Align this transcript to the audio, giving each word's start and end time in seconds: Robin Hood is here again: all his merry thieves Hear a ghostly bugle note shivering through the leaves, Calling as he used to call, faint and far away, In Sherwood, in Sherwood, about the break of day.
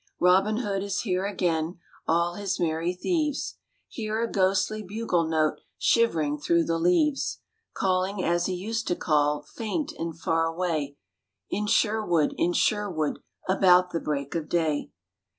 Robin 0.19 0.57
Hood 0.57 0.81
is 0.81 1.01
here 1.01 1.27
again: 1.27 1.77
all 2.07 2.33
his 2.33 2.59
merry 2.59 2.91
thieves 2.91 3.57
Hear 3.87 4.19
a 4.23 4.27
ghostly 4.31 4.81
bugle 4.81 5.25
note 5.27 5.61
shivering 5.77 6.39
through 6.39 6.63
the 6.63 6.79
leaves, 6.79 7.39
Calling 7.75 8.23
as 8.23 8.47
he 8.47 8.55
used 8.55 8.87
to 8.87 8.95
call, 8.95 9.43
faint 9.43 9.91
and 9.99 10.19
far 10.19 10.47
away, 10.47 10.97
In 11.51 11.67
Sherwood, 11.67 12.33
in 12.39 12.53
Sherwood, 12.53 13.19
about 13.47 13.91
the 13.91 13.99
break 13.99 14.33
of 14.33 14.49
day. 14.49 14.89